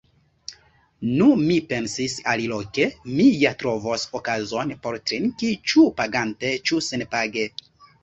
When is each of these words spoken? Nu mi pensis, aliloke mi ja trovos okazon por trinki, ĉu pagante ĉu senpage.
Nu 1.19 1.27
mi 1.41 1.57
pensis, 1.73 2.15
aliloke 2.33 2.87
mi 3.11 3.27
ja 3.43 3.53
trovos 3.61 4.09
okazon 4.23 4.75
por 4.89 5.01
trinki, 5.13 5.55
ĉu 5.71 5.89
pagante 6.03 6.59
ĉu 6.69 6.87
senpage. 6.93 7.51